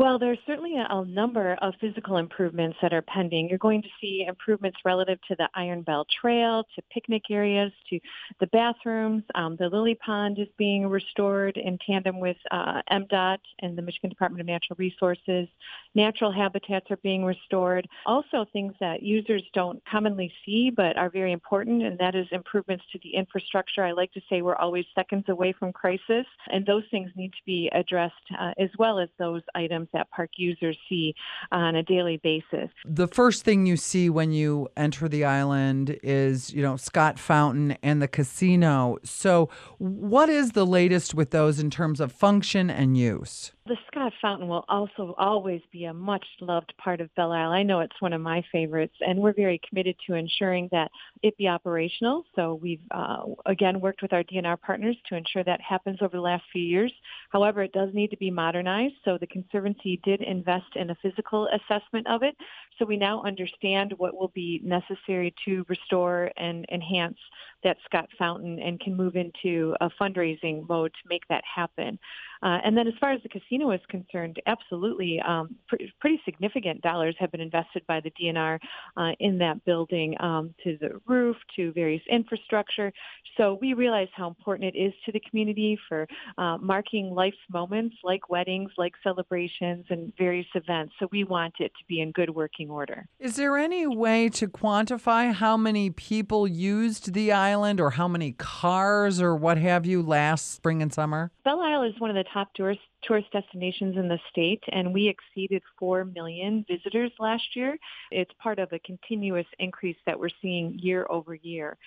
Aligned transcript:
Well, 0.00 0.18
there's 0.18 0.38
certainly 0.46 0.76
a, 0.78 1.04
number 1.04 1.58
of 1.60 1.74
physical 1.78 2.16
improvements 2.16 2.78
that 2.80 2.94
are 2.94 3.02
pending. 3.02 3.48
You're 3.50 3.58
going 3.58 3.82
to 3.82 3.88
see 4.00 4.24
improvements 4.26 4.78
relative 4.82 5.18
to 5.28 5.34
the 5.36 5.48
Iron 5.54 5.82
Belle 5.82 6.06
Trail, 6.20 6.64
to 6.74 6.82
picnic 6.90 7.24
areas, 7.30 7.70
to 7.90 8.00
the 8.38 8.46
bathrooms. 8.46 9.24
Um, 9.34 9.56
the 9.56 9.68
Lily 9.68 9.96
Pond 9.96 10.38
is 10.38 10.48
being 10.56 10.86
restored 10.86 11.58
in 11.58 11.78
tandem 11.86 12.18
with 12.18 12.36
uh, 12.50 12.80
MDOT 12.90 13.38
and 13.60 13.76
the 13.76 13.82
Michigan 13.82 14.08
Department 14.08 14.40
of 14.40 14.46
Natural 14.46 14.76
Resources. 14.78 15.48
Natural 15.94 16.32
habitats 16.32 16.90
are 16.90 16.98
being 16.98 17.24
restored. 17.24 17.86
Also, 18.06 18.46
things 18.52 18.72
that 18.80 19.02
users 19.02 19.42
don't 19.52 19.82
commonly 19.84 20.32
see 20.46 20.70
but 20.70 20.96
are 20.96 21.10
very 21.10 21.32
important, 21.32 21.82
and 21.82 21.98
that 21.98 22.14
is 22.14 22.26
improvements 22.30 22.84
to 22.92 22.98
the 23.02 23.14
infrastructure. 23.14 23.84
I 23.84 23.92
like 23.92 24.12
to 24.12 24.22
say 24.30 24.40
we're 24.40 24.56
always 24.56 24.86
seconds 24.94 25.24
away 25.28 25.52
from 25.52 25.72
crisis, 25.72 26.26
and 26.50 26.64
those 26.64 26.84
things 26.90 27.10
need 27.16 27.32
to 27.32 27.44
be 27.44 27.68
addressed 27.74 28.14
uh, 28.38 28.52
as 28.58 28.70
well 28.78 28.98
as 28.98 29.08
those 29.18 29.42
items 29.54 29.89
that 29.92 30.10
park 30.10 30.30
users 30.36 30.78
see 30.88 31.14
on 31.52 31.76
a 31.76 31.82
daily 31.82 32.20
basis. 32.22 32.70
The 32.84 33.08
first 33.08 33.44
thing 33.44 33.66
you 33.66 33.76
see 33.76 34.10
when 34.10 34.32
you 34.32 34.68
enter 34.76 35.08
the 35.08 35.24
island 35.24 35.98
is, 36.02 36.52
you 36.52 36.62
know, 36.62 36.76
Scott 36.76 37.18
Fountain 37.18 37.76
and 37.82 38.00
the 38.00 38.08
casino. 38.08 38.98
So, 39.04 39.48
what 39.78 40.28
is 40.28 40.52
the 40.52 40.66
latest 40.66 41.14
with 41.14 41.30
those 41.30 41.58
in 41.58 41.70
terms 41.70 42.00
of 42.00 42.12
function 42.12 42.70
and 42.70 42.96
use? 42.96 43.52
The 43.66 43.76
Scott 44.00 44.12
Fountain 44.22 44.48
will 44.48 44.64
also 44.66 45.14
always 45.18 45.60
be 45.70 45.84
a 45.84 45.92
much 45.92 46.24
loved 46.40 46.72
part 46.78 47.02
of 47.02 47.14
Belle 47.16 47.32
Isle. 47.32 47.50
I 47.50 47.62
know 47.62 47.80
it's 47.80 48.00
one 48.00 48.14
of 48.14 48.22
my 48.22 48.42
favorites, 48.50 48.94
and 49.00 49.18
we're 49.18 49.34
very 49.34 49.60
committed 49.68 49.94
to 50.06 50.14
ensuring 50.14 50.70
that 50.72 50.90
it 51.22 51.36
be 51.36 51.48
operational. 51.48 52.24
So 52.34 52.54
we've 52.54 52.80
uh, 52.92 53.24
again 53.44 53.78
worked 53.78 54.00
with 54.00 54.14
our 54.14 54.24
DNR 54.24 54.58
partners 54.62 54.96
to 55.10 55.16
ensure 55.16 55.44
that 55.44 55.60
happens 55.60 55.98
over 56.00 56.16
the 56.16 56.22
last 56.22 56.44
few 56.50 56.62
years. 56.62 56.90
However, 57.28 57.62
it 57.62 57.72
does 57.72 57.90
need 57.92 58.08
to 58.08 58.16
be 58.16 58.30
modernized. 58.30 58.94
So 59.04 59.18
the 59.18 59.26
Conservancy 59.26 60.00
did 60.02 60.22
invest 60.22 60.76
in 60.76 60.88
a 60.88 60.96
physical 61.02 61.48
assessment 61.48 62.06
of 62.06 62.22
it. 62.22 62.34
So 62.78 62.86
we 62.86 62.96
now 62.96 63.22
understand 63.22 63.92
what 63.98 64.16
will 64.16 64.32
be 64.34 64.62
necessary 64.64 65.34
to 65.44 65.66
restore 65.68 66.30
and 66.38 66.64
enhance 66.72 67.18
that 67.64 67.76
Scott 67.84 68.08
Fountain 68.18 68.58
and 68.58 68.80
can 68.80 68.96
move 68.96 69.16
into 69.16 69.74
a 69.80 69.90
fundraising 70.00 70.68
mode 70.68 70.92
to 70.92 71.08
make 71.08 71.26
that 71.28 71.42
happen. 71.44 71.98
Uh, 72.42 72.58
and 72.64 72.76
then 72.76 72.86
as 72.86 72.94
far 72.98 73.12
as 73.12 73.20
the 73.22 73.28
casino 73.28 73.70
is 73.70 73.80
concerned, 73.88 74.40
absolutely, 74.46 75.20
um, 75.26 75.54
pr- 75.68 75.76
pretty 76.00 76.20
significant 76.24 76.80
dollars 76.80 77.14
have 77.18 77.30
been 77.30 77.40
invested 77.40 77.86
by 77.86 78.00
the 78.00 78.10
DNR 78.12 78.58
uh, 78.96 79.10
in 79.20 79.36
that 79.38 79.62
building 79.66 80.16
um, 80.20 80.54
to 80.64 80.78
the 80.80 81.00
roof, 81.06 81.36
to 81.56 81.70
various 81.72 82.02
infrastructure. 82.10 82.92
So 83.36 83.58
we 83.60 83.74
realize 83.74 84.08
how 84.14 84.26
important 84.26 84.74
it 84.74 84.78
is 84.78 84.94
to 85.04 85.12
the 85.12 85.20
community 85.28 85.78
for 85.88 86.06
uh, 86.38 86.56
marking 86.58 87.10
life's 87.10 87.36
moments 87.52 87.96
like 88.02 88.30
weddings, 88.30 88.70
like 88.78 88.92
celebrations, 89.02 89.84
and 89.90 90.12
various 90.16 90.46
events. 90.54 90.94
So 90.98 91.08
we 91.12 91.24
want 91.24 91.54
it 91.60 91.72
to 91.78 91.84
be 91.88 92.00
in 92.00 92.10
good 92.12 92.30
working 92.30 92.70
order. 92.70 93.06
Is 93.18 93.36
there 93.36 93.58
any 93.58 93.86
way 93.86 94.30
to 94.30 94.48
quantify 94.48 95.32
how 95.34 95.58
many 95.58 95.90
people 95.90 96.48
used 96.48 97.12
the 97.12 97.32
island 97.50 97.80
or 97.80 97.90
how 97.90 98.06
many 98.06 98.32
cars 98.32 99.20
or 99.20 99.34
what 99.34 99.58
have 99.58 99.84
you 99.84 100.02
last 100.02 100.54
spring 100.54 100.82
and 100.82 100.92
summer? 100.92 101.32
Belle 101.44 101.60
Isle 101.60 101.82
is 101.82 101.94
one 101.98 102.10
of 102.10 102.16
the 102.16 102.24
top 102.32 102.54
tourist 102.54 102.80
tourist 103.02 103.28
destinations 103.32 103.96
in 103.96 104.08
the 104.08 104.18
state, 104.30 104.62
and 104.72 104.92
we 104.92 105.08
exceeded 105.08 105.62
4 105.78 106.04
million 106.04 106.64
visitors 106.68 107.10
last 107.18 107.56
year. 107.56 107.78
It's 108.10 108.30
part 108.38 108.58
of 108.58 108.72
a 108.72 108.78
continuous 108.80 109.46
increase 109.58 109.96
that 110.04 110.18
we're 110.20 110.28
seeing 110.42 110.78
year 110.78 111.06
over 111.08 111.34
year. 111.34 111.78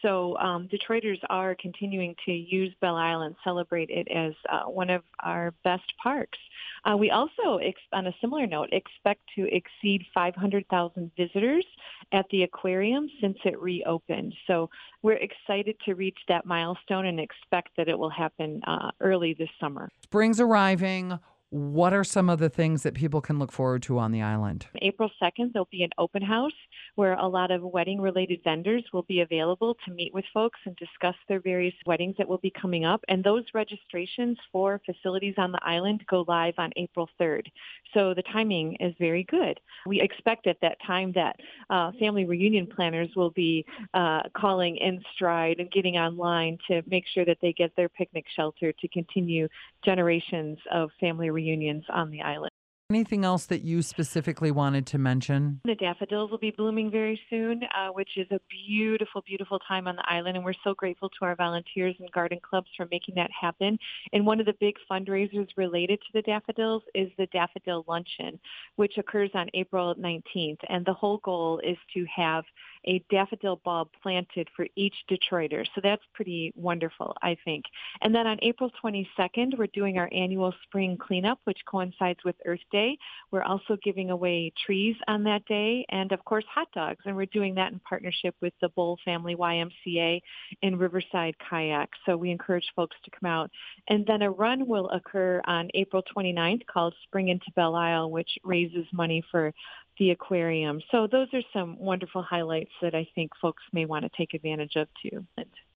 So 0.00 0.36
um, 0.38 0.68
Detroiters 0.68 1.18
are 1.28 1.56
continuing 1.60 2.14
to 2.24 2.32
use 2.32 2.72
Belle 2.80 2.94
Isle 2.94 3.22
and 3.22 3.34
celebrate 3.42 3.90
it 3.90 4.06
as 4.14 4.32
uh, 4.48 4.70
one 4.70 4.90
of 4.90 5.02
our 5.24 5.52
best 5.64 5.92
parks. 6.00 6.38
Uh, 6.84 6.96
we 6.96 7.10
also, 7.10 7.56
ex- 7.56 7.80
on 7.92 8.06
a 8.06 8.14
similar 8.20 8.46
note, 8.46 8.68
expect 8.72 9.22
to 9.34 9.48
exceed 9.52 10.06
500,000 10.14 11.10
visitors 11.16 11.66
at 12.12 12.26
the 12.30 12.42
aquarium 12.42 13.08
since 13.20 13.38
it 13.44 13.60
reopened. 13.60 14.34
So 14.46 14.68
we're 15.02 15.14
excited 15.14 15.76
to 15.84 15.94
reach 15.94 16.18
that 16.28 16.44
milestone 16.44 17.06
and 17.06 17.20
expect 17.20 17.70
that 17.76 17.88
it 17.88 17.98
will 17.98 18.10
happen 18.10 18.60
uh, 18.66 18.90
early 19.00 19.34
this 19.34 19.48
summer. 19.60 19.88
Spring's 20.02 20.40
arriving. 20.40 21.18
What 21.50 21.92
are 21.92 22.04
some 22.04 22.30
of 22.30 22.38
the 22.38 22.48
things 22.48 22.84
that 22.84 22.94
people 22.94 23.20
can 23.20 23.40
look 23.40 23.50
forward 23.50 23.82
to 23.82 23.98
on 23.98 24.12
the 24.12 24.22
island? 24.22 24.66
April 24.82 25.10
2nd, 25.20 25.52
there'll 25.52 25.66
be 25.68 25.82
an 25.82 25.90
open 25.98 26.22
house 26.22 26.52
where 26.94 27.14
a 27.14 27.26
lot 27.26 27.50
of 27.50 27.62
wedding 27.62 28.00
related 28.00 28.40
vendors 28.44 28.84
will 28.92 29.02
be 29.02 29.22
available 29.22 29.76
to 29.84 29.90
meet 29.90 30.14
with 30.14 30.24
folks 30.32 30.60
and 30.64 30.76
discuss 30.76 31.16
their 31.28 31.40
various 31.40 31.74
weddings 31.86 32.14
that 32.18 32.28
will 32.28 32.38
be 32.38 32.52
coming 32.52 32.84
up. 32.84 33.04
And 33.08 33.24
those 33.24 33.42
registrations 33.52 34.38
for 34.52 34.80
facilities 34.86 35.34
on 35.38 35.50
the 35.50 35.58
island 35.62 36.04
go 36.08 36.24
live 36.28 36.54
on 36.56 36.70
April 36.76 37.08
3rd. 37.20 37.48
So 37.94 38.14
the 38.14 38.22
timing 38.32 38.76
is 38.78 38.94
very 39.00 39.24
good. 39.24 39.58
We 39.86 40.00
expect 40.00 40.46
at 40.46 40.60
that 40.62 40.78
time 40.86 41.10
that 41.16 41.34
uh, 41.68 41.90
family 41.98 42.26
reunion 42.26 42.68
planners 42.68 43.10
will 43.16 43.30
be 43.30 43.66
uh, 43.92 44.22
calling 44.36 44.76
in 44.76 45.02
stride 45.16 45.58
and 45.58 45.68
getting 45.72 45.96
online 45.96 46.58
to 46.68 46.82
make 46.86 47.06
sure 47.12 47.24
that 47.24 47.38
they 47.42 47.52
get 47.52 47.74
their 47.74 47.88
picnic 47.88 48.26
shelter 48.36 48.72
to 48.72 48.86
continue 48.86 49.48
generations 49.84 50.56
of 50.70 50.90
family 51.00 51.28
reunions 51.28 51.39
on 51.92 52.10
the 52.10 52.22
island. 52.22 52.49
Anything 52.90 53.24
else 53.24 53.46
that 53.46 53.62
you 53.62 53.82
specifically 53.82 54.50
wanted 54.50 54.84
to 54.88 54.98
mention? 54.98 55.60
The 55.64 55.76
daffodils 55.76 56.28
will 56.28 56.38
be 56.38 56.50
blooming 56.50 56.90
very 56.90 57.20
soon, 57.30 57.62
uh, 57.62 57.90
which 57.90 58.16
is 58.16 58.26
a 58.32 58.40
beautiful, 58.66 59.22
beautiful 59.24 59.60
time 59.60 59.86
on 59.86 59.94
the 59.94 60.02
island. 60.10 60.36
And 60.36 60.44
we're 60.44 60.54
so 60.64 60.74
grateful 60.74 61.08
to 61.08 61.24
our 61.24 61.36
volunteers 61.36 61.94
and 62.00 62.10
garden 62.10 62.40
clubs 62.42 62.66
for 62.76 62.88
making 62.90 63.14
that 63.14 63.30
happen. 63.30 63.78
And 64.12 64.26
one 64.26 64.40
of 64.40 64.46
the 64.46 64.56
big 64.58 64.74
fundraisers 64.90 65.46
related 65.56 66.00
to 66.00 66.08
the 66.14 66.22
daffodils 66.22 66.82
is 66.92 67.12
the 67.16 67.26
Daffodil 67.26 67.84
Luncheon, 67.86 68.40
which 68.74 68.98
occurs 68.98 69.30
on 69.34 69.46
April 69.54 69.94
19th. 69.94 70.58
And 70.68 70.84
the 70.84 70.92
whole 70.92 71.18
goal 71.18 71.60
is 71.60 71.76
to 71.94 72.04
have 72.12 72.42
a 72.86 73.04
daffodil 73.10 73.60
bulb 73.64 73.88
planted 74.02 74.48
for 74.56 74.66
each 74.74 74.94
Detroiter. 75.10 75.64
So 75.74 75.80
that's 75.82 76.02
pretty 76.14 76.52
wonderful, 76.56 77.14
I 77.22 77.36
think. 77.44 77.66
And 78.00 78.14
then 78.14 78.26
on 78.26 78.38
April 78.42 78.70
22nd, 78.82 79.58
we're 79.58 79.66
doing 79.68 79.98
our 79.98 80.08
annual 80.12 80.52
spring 80.64 80.96
cleanup, 80.96 81.38
which 81.44 81.58
coincides 81.66 82.20
with 82.24 82.36
Earth 82.46 82.60
Day. 82.80 82.98
We're 83.30 83.42
also 83.42 83.76
giving 83.82 84.10
away 84.10 84.52
trees 84.66 84.96
on 85.06 85.24
that 85.24 85.44
day 85.46 85.84
and, 85.90 86.12
of 86.12 86.24
course, 86.24 86.44
hot 86.52 86.68
dogs. 86.74 87.00
And 87.04 87.16
we're 87.16 87.26
doing 87.26 87.54
that 87.56 87.72
in 87.72 87.80
partnership 87.80 88.34
with 88.40 88.52
the 88.60 88.68
Boll 88.70 88.98
Family 89.04 89.36
YMCA 89.36 90.20
in 90.62 90.76
Riverside 90.76 91.34
Kayak. 91.48 91.90
So 92.06 92.16
we 92.16 92.30
encourage 92.30 92.66
folks 92.74 92.96
to 93.04 93.10
come 93.10 93.30
out. 93.30 93.50
And 93.88 94.04
then 94.06 94.22
a 94.22 94.30
run 94.30 94.66
will 94.66 94.88
occur 94.90 95.40
on 95.46 95.68
April 95.74 96.02
29th 96.16 96.66
called 96.66 96.94
Spring 97.04 97.28
into 97.28 97.46
Belle 97.54 97.74
Isle, 97.74 98.10
which 98.10 98.30
raises 98.44 98.86
money 98.92 99.22
for 99.30 99.52
the 99.98 100.10
aquarium. 100.10 100.80
So 100.90 101.06
those 101.06 101.28
are 101.32 101.42
some 101.52 101.78
wonderful 101.78 102.22
highlights 102.22 102.72
that 102.82 102.94
I 102.94 103.06
think 103.14 103.30
folks 103.40 103.62
may 103.72 103.84
want 103.84 104.04
to 104.04 104.10
take 104.16 104.34
advantage 104.34 104.76
of 104.76 104.88
too. 105.02 105.26